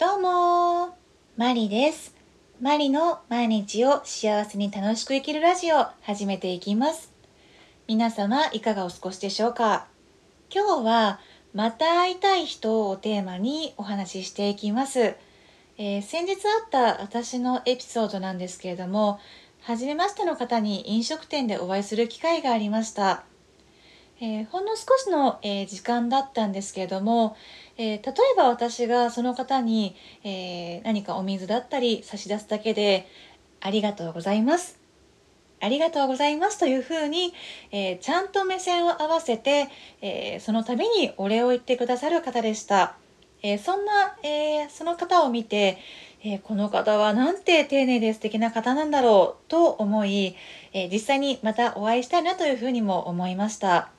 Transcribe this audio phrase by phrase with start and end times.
[0.00, 0.96] どうも
[1.36, 2.14] マリです。
[2.58, 7.12] マリの毎日を幸せに楽しく生きるラジオ始めていきます。
[7.86, 9.88] 皆様いかがお過ごしでしょうか？
[10.50, 11.20] 今日は
[11.52, 15.16] また会いたい人をテーマにお話ししていきます。
[15.76, 19.20] えー先日あった私のエピソードなんですけれども、
[19.60, 23.24] 初めましての方に飲食店でお会いする機会がありました。
[24.22, 27.36] えーほんの少しの、えー時間だったんですけれども、
[27.78, 33.08] えー例えば私がその方に、えー何かお水だったり差し出すだけで
[33.60, 34.78] 「ありがとうございます」
[35.62, 37.32] 「ありがとうございます」というふうに、
[37.72, 39.68] えちゃんと目線を合わせて、
[40.02, 42.96] えその度にお礼を言ってくださる方でした。
[43.42, 45.78] えそんな、えその方を見て、
[46.22, 50.36] えこの方はなんて丁寧で素敵な方なんだろうと思い、
[50.74, 53.90] え実際にまたお会いしたいなというふうにも思いました。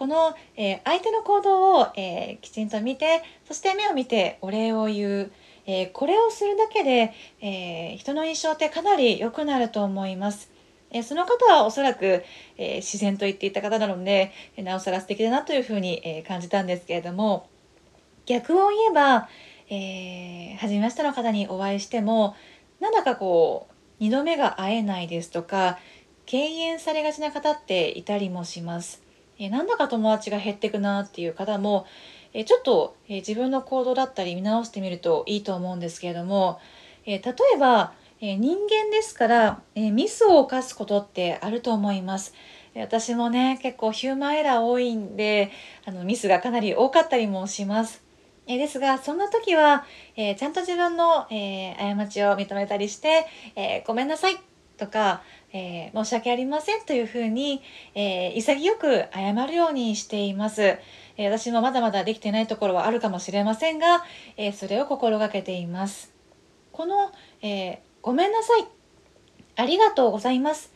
[0.00, 5.32] この、えー相手の行動を、えーきちんと見てそして目を見てお礼を言う、
[5.66, 10.50] えーこれをするだけで、え人の印象ってかなり良くなると思います。
[10.90, 12.24] えその方はおそらく、
[12.56, 17.50] え自然と言っていた方なのでえなおさら素敵だなというふうに、え感じたんですけれども
[18.24, 19.28] 逆を言えば、
[19.68, 22.34] えー初めましての方にお会いしても
[22.80, 25.78] なんだかこう二度目が会えないですとか
[26.24, 29.09] 敬遠されがちな方っていたりもします。
[29.40, 31.86] えなんだか友達が減ってくなっていう方も、
[32.32, 36.60] えちょっと、え自分の行動だったり見直してみるといいと思うんですけれども、
[37.06, 42.34] え例えば、え人間ですから、えミスを犯すことってあると思います。
[42.76, 45.50] 私もね結構ヒューマンエラー多いんで
[45.86, 48.02] あのミスがかなり多かったりもします。
[48.46, 49.84] えですがそんな時は、
[50.16, 54.49] えーちゃんと自分の、えー過ちを認めたりして、えーごめんなさい
[54.80, 57.62] とか、えー申し訳ありませんというふうに、
[57.94, 64.02] えー潔く謝るようにしています、えー私もまだまだできてないところはあるかもしれませんが、
[64.36, 66.12] えそれを心がけています。
[66.72, 68.66] この、えごめんなさい。
[69.56, 70.72] ありがとうございます、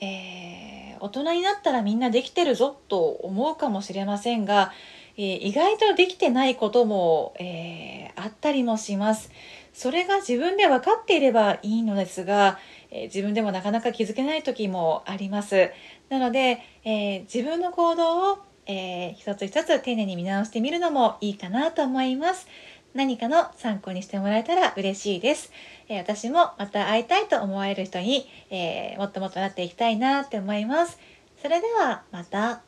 [0.00, 4.72] えー大人になったらみんなできてるぞと思うかもしれませんが、
[5.16, 9.30] え意外とできてないことも、えあったりもします。
[9.72, 12.58] それが自分で分かっていればいいのですが、
[12.90, 15.70] えー自分でもなかなか気づけない時もあります。
[16.08, 22.46] なので、えー自分の行動を、えー一つ一つ丁寧に見直してみるのもいいかなと思います。
[22.94, 25.52] 何かの参考にしてもらえたら嬉しいです、
[25.88, 30.98] え私もまた会いたいと思われる人に、えもっともっとなっていきたいなって思います。
[31.40, 32.67] それではまた。